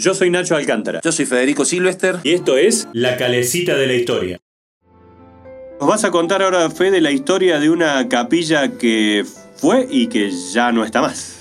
[0.00, 1.02] Yo soy Nacho Alcántara.
[1.04, 2.20] Yo soy Federico Silvester.
[2.22, 4.40] Y esto es La Calecita de la Historia.
[5.78, 9.26] Nos vas a contar ahora, Fede, la historia de una capilla que
[9.56, 11.34] fue y que ya no está más.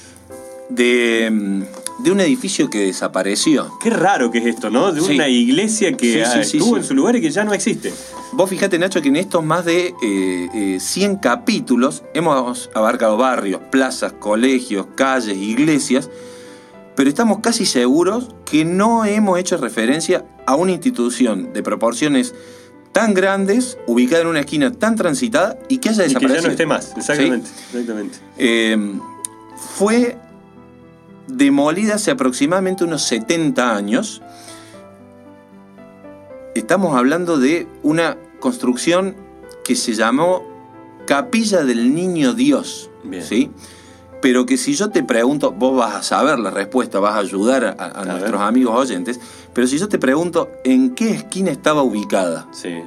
[0.68, 3.72] De, mm, de un edificio que desapareció.
[3.82, 4.92] Qué raro que es esto, ¿no?
[4.92, 5.16] De Sí.
[5.16, 6.82] una iglesia que Sí, sí, sí, estuvo sí.
[6.82, 7.94] en su lugar y que ya no existe.
[8.34, 13.62] Vos fijate, Nacho, que en estos más de eh, eh, 100 capítulos hemos abarcado barrios,
[13.72, 16.10] plazas, colegios, calles, iglesias,
[17.00, 22.36] pero estamos casi seguros que no hemos hecho referencia a una institución de proporciones
[22.92, 26.48] tan grandes, ubicada en una esquina tan transitada y que haya Y que ya desaparecido.
[26.48, 26.94] no esté más.
[26.98, 27.50] Exactamente.
[27.72, 28.18] exactamente.
[28.38, 29.00] Eh,
[29.78, 30.18] fue
[31.28, 34.22] demolida hace aproximadamente unos 70 años.
[36.54, 39.16] Estamos hablando de una construcción
[39.64, 40.44] que se llamó
[41.08, 42.90] Capilla del Niño Dios.
[43.06, 43.24] Bien.
[43.24, 43.52] ¿sí?
[44.22, 47.76] Pero que si yo te pregunto, vos vas a saber la respuesta, vas a ayudar
[47.80, 49.20] a, nuestros amigos oyentes,
[49.54, 52.82] pero si yo te pregunto en qué esquina estaba ubicada, Sí.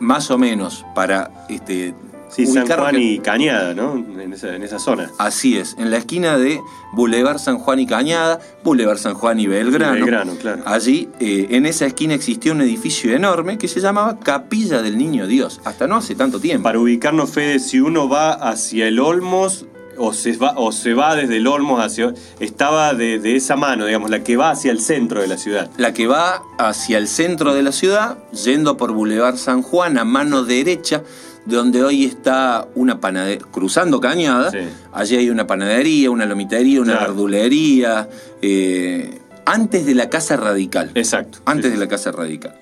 [0.00, 1.94] más o menos, para este,
[2.34, 3.94] Sí, San Juan y Cañada, ¿no?
[3.94, 5.10] En esa, en esa zona.
[5.18, 6.62] Así es, en la esquina de
[6.94, 9.92] Boulevard San Juan y Cañada, Boulevard San Juan y Belgrano.
[9.92, 10.62] Belgrano, claro.
[10.64, 15.26] Allí, eh, en esa esquina existía un edificio enorme que se llamaba Capilla del Niño
[15.26, 16.62] Dios, hasta no hace tanto tiempo.
[16.62, 19.66] Para ubicarnos, Fede, si uno va hacia el Olmos
[20.04, 22.12] o se va, o se va desde el Olmos hacia...
[22.40, 25.70] Estaba de, de esa mano, digamos, la que va hacia el centro de la ciudad.
[25.76, 30.04] La que va hacia el centro de la ciudad, yendo por Boulevard San Juan a
[30.04, 31.02] mano derecha,
[31.46, 34.58] donde hoy está una panadería, cruzando Cañada, Sí.
[34.92, 37.12] allí hay una panadería, una lomitería, una Claro.
[37.14, 38.08] verdulería,
[38.42, 40.90] eh, antes de la Casa Radical.
[40.94, 41.38] Exacto.
[41.44, 42.54] antes Sí, de la Casa Radical.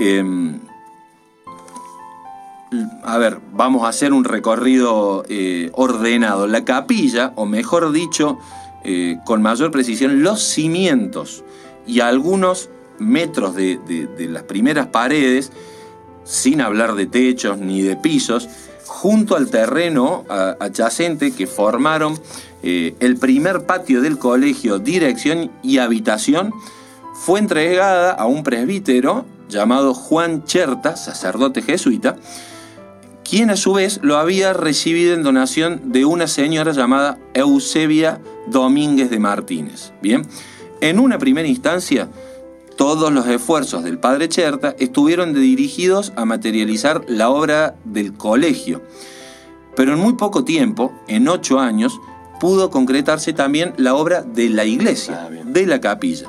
[0.00, 0.24] Eh,
[3.02, 6.46] a ver, vamos a hacer un recorrido eh, ordenado.
[6.46, 8.38] La capilla, o mejor dicho,
[8.84, 11.42] eh, con mayor precisión, los cimientos
[11.86, 13.80] y algunos metros de,
[14.30, 15.50] las primeras paredes,
[16.24, 18.48] sin hablar de techos ni de pisos,
[18.86, 22.18] junto al terreno adyacente que formaron
[22.62, 26.52] eh, el primer patio del colegio, dirección y habitación,
[27.14, 32.16] fue entregada a un presbítero llamado Juan Cherta, sacerdote jesuita,
[33.30, 39.08] quien a su vez lo había recibido en donación de una señora llamada Eusebia Domínguez
[39.08, 39.92] de Martínez.
[40.02, 40.26] Bien,
[40.80, 42.08] en una primera instancia,
[42.76, 48.82] todos los esfuerzos del padre Cherta estuvieron dirigidos a materializar la obra del colegio,
[49.76, 52.00] pero en muy poco tiempo, en ocho años,
[52.40, 56.26] pudo concretarse también la obra de la iglesia, Ah, de la capilla.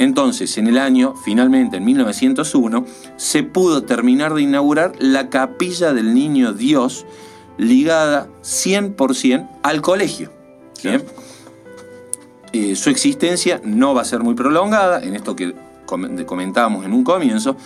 [0.00, 6.14] Entonces, en el año, finalmente en 1901, se pudo terminar de inaugurar la capilla del
[6.14, 7.04] Niño Dios,
[7.58, 10.32] ligada 100% al colegio.
[12.52, 16.94] Eh, su existencia no va a ser muy prolongada, en esto que com- comentábamos en
[16.94, 17.56] un comienzo,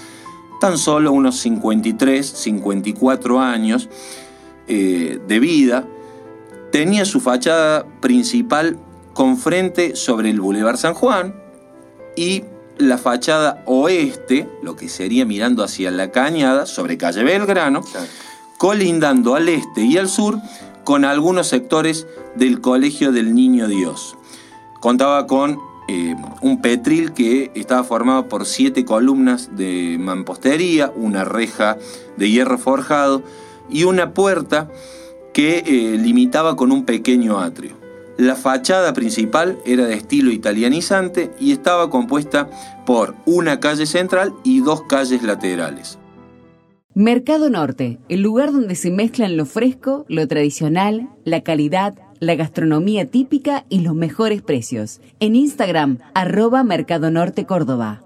[0.60, 3.88] tan solo unos 53, 54 años
[4.66, 5.86] eh, de vida,
[6.72, 8.76] tenía su fachada principal
[9.12, 11.43] con frente sobre el Boulevard San Juan
[12.16, 12.44] y
[12.78, 18.06] la fachada oeste, lo que sería mirando hacia la cañada, sobre calle Belgrano, Claro.
[18.58, 20.38] colindando al este y al sur
[20.84, 24.16] con algunos sectores del Colegio del Niño Dios.
[24.80, 25.58] Contaba con
[25.88, 31.76] eh, un petril que estaba formado por siete columnas de mampostería, una reja
[32.16, 33.22] de hierro forjado
[33.70, 34.70] y una puerta
[35.32, 37.83] que eh, limitaba con un pequeño atrio.
[38.16, 42.48] La fachada principal era de estilo italianizante y estaba compuesta
[42.86, 45.98] por una calle central y dos calles laterales.
[46.94, 53.10] Mercado Norte, el lugar donde se mezclan lo fresco, lo tradicional, la calidad, la gastronomía
[53.10, 55.00] típica y los mejores precios.
[55.18, 58.00] En Instagram, arroba Mercado Norte Córdoba.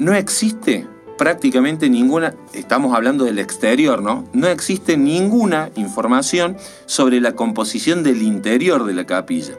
[0.00, 0.84] no existe
[1.16, 4.24] prácticamente ninguna, estamos hablando del exterior, ¿no?
[4.32, 9.54] No existe ninguna información sobre la composición del interior de la capilla.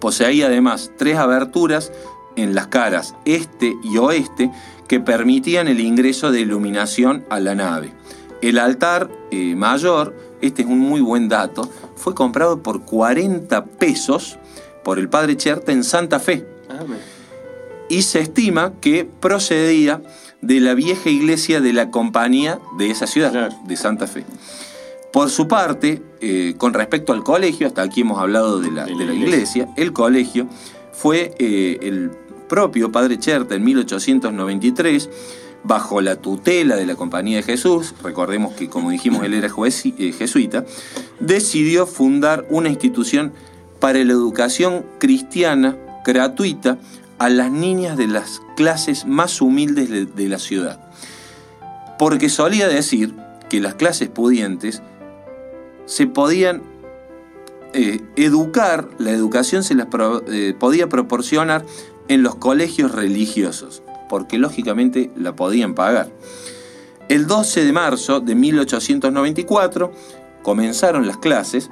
[0.00, 1.92] Poseía además tres aberturas
[2.36, 4.50] en las caras este y oeste
[4.86, 7.92] que permitían el ingreso de iluminación a la nave.
[8.40, 14.38] El altar eh, mayor, este es un muy buen dato, fue comprado por 40 pesos
[14.84, 16.84] por el padre Cherta en Santa Fe Ah,
[17.88, 20.02] y se estima que procedía
[20.42, 24.24] de la vieja iglesia de la compañía de esa ciudad, de Santa Fe.
[25.12, 28.94] Por su parte, eh, con respecto al colegio, hasta aquí hemos hablado de la, De
[28.94, 30.46] de la iglesia, el colegio
[30.92, 32.10] fue eh, el
[32.48, 35.08] propio padre Cherta en 1893,
[35.64, 39.92] bajo la tutela de la Compañía de Jesús, recordemos que como dijimos él era juez-
[39.98, 40.64] eh, jesuita,
[41.20, 43.32] decidió fundar una institución
[43.80, 46.78] para la educación cristiana, gratuita
[47.18, 50.80] a las niñas de las clases más humildes de, la ciudad.
[51.98, 53.14] Porque solía decir
[53.48, 54.82] que las clases pudientes
[55.86, 56.62] se podían
[57.72, 59.88] eh, educar, la educación se las
[60.28, 61.64] eh, podía proporcionar
[62.08, 66.10] en los colegios religiosos, porque lógicamente la podían pagar.
[67.08, 69.92] El 12 de marzo de 1894
[70.42, 71.70] comenzaron las clases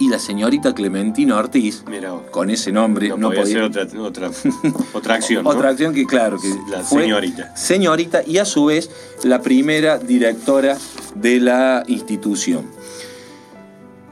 [0.00, 4.28] y la señorita Clementina Ortiz, Mira, con ese nombre, no, no, podía podía, ser otra,
[4.28, 4.30] otra,
[4.92, 5.44] otra acción.
[5.44, 5.50] ¿no?
[5.50, 7.56] otra acción que claro, que La fue señorita.
[7.56, 8.90] señorita y a su vez
[9.24, 10.76] la primera directora
[11.14, 12.66] de la institución.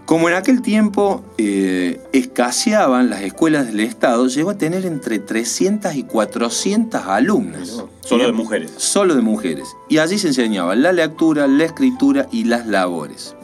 [0.06, 5.96] Como en aquel tiempo eh, escaseaban las escuelas del Estado, llegó a tener entre 300
[5.96, 7.82] y 400 alumnas.
[8.02, 8.72] Solo de mujeres.
[8.76, 9.66] Solo de mujeres.
[9.88, 13.34] Y allí se enseñaba la lectura, la escritura y las labores.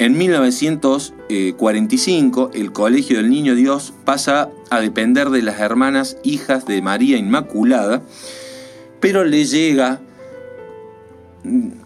[0.00, 6.80] En 1945, el Colegio del Niño Dios pasa a depender de las hermanas hijas de
[6.82, 8.00] María Inmaculada,
[9.00, 10.00] pero le llega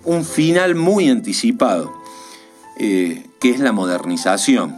[0.04, 1.90] un final muy anticipado,
[2.78, 4.76] eh, que es la modernización.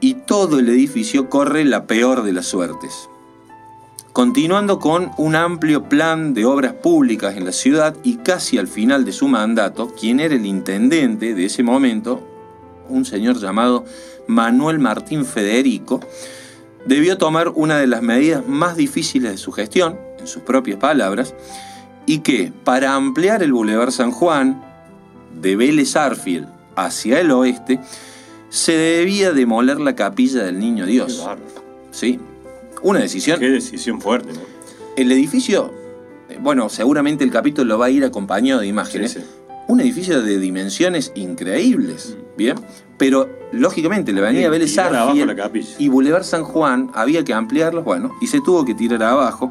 [0.00, 3.10] Y todo el edificio corre la peor de las suertes.
[4.14, 9.04] Continuando con un amplio plan de obras públicas en la ciudad y casi al final
[9.04, 12.31] de su mandato, quien era el intendente de ese momento,
[12.92, 13.84] un señor llamado
[14.26, 16.00] Manuel Martín Federico,
[16.86, 21.34] debió tomar una de las medidas más difíciles de su gestión, en sus propias palabras,
[22.06, 24.62] y que para ampliar el Boulevard San Juan,
[25.40, 27.80] de Vélez Arfield hacia el oeste,
[28.48, 31.26] se debía demoler la capilla del Niño Dios.
[31.90, 32.20] ¿Sí?
[32.82, 34.40] Una decisión Qué decisión fuerte, ¿no?
[34.96, 35.72] el edificio,
[36.28, 39.12] eh, bueno, seguramente el capítulo va a ir acompañado de imágenes.
[39.12, 39.26] Sí, sí.
[39.68, 42.56] Un edificio de dimensiones increíbles, ¿bien?
[42.98, 44.70] Pero lógicamente la avenida Vélez
[45.78, 49.50] y Boulevard San Juan había que ampliarlos, bueno, y se tuvo que tirar abajo.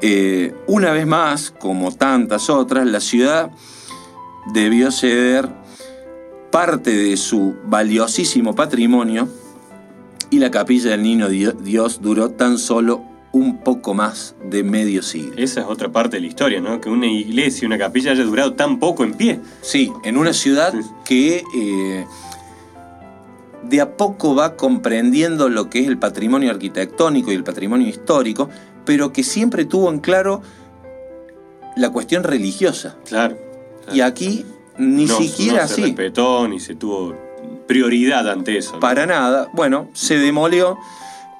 [0.00, 3.50] Eh, una vez más, como tantas otras, la ciudad
[4.52, 5.48] debió ceder
[6.50, 9.28] parte de su valiosísimo patrimonio
[10.30, 13.02] y la capilla del Niño Dio- Dios duró tan solo
[13.36, 15.34] un poco más de medio siglo.
[15.36, 16.80] Esa es otra parte de la historia, ¿no?
[16.80, 19.40] Que una iglesia, una capilla haya durado tan poco en pie.
[19.60, 20.72] Sí, en una ciudad
[21.04, 22.06] que eh,
[23.62, 28.48] de a poco va comprendiendo lo que es el patrimonio arquitectónico y el patrimonio histórico,
[28.86, 30.40] pero que siempre tuvo en claro
[31.76, 32.96] la cuestión religiosa.
[33.04, 33.36] Claro.
[33.92, 34.46] Y aquí
[34.78, 35.82] ni no, siquiera no se así.
[35.82, 37.14] respetó ni se tuvo
[37.68, 38.74] prioridad ante eso.
[38.74, 38.80] ¿no?
[38.80, 39.50] Para nada.
[39.52, 40.78] Bueno, se demolió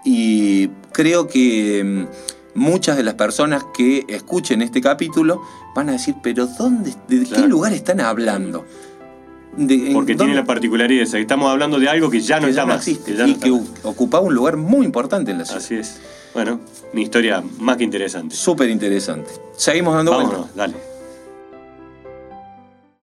[0.04, 5.42] y creo que mm, muchas de las personas que escuchen este capítulo
[5.74, 8.64] van a decir, pero ¿dónde, ¿de qué lugar están hablando?
[9.58, 12.50] De- Porque tiene la particularidad esa, que estamos hablando de algo que ya no que
[12.50, 12.88] está ya no más.
[12.88, 13.62] existe que ya no y que más.
[13.84, 15.62] ocupaba un lugar muy importante en la ciudad.
[15.62, 15.98] Así es.
[16.32, 16.60] Bueno,
[16.92, 18.34] una historia más que interesante.
[18.34, 19.30] Súper interesante.
[19.56, 20.32] Seguimos dando vueltas.
[20.32, 20.74] Vámonos, dale.